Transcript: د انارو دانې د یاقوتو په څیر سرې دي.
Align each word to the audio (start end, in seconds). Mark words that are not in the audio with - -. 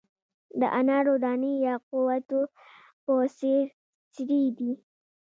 د 0.59 0.61
انارو 0.79 1.15
دانې 1.23 1.53
د 1.59 1.63
یاقوتو 1.67 2.41
په 3.03 3.13
څیر 3.37 3.63
سرې 4.13 4.43
دي. 4.57 4.71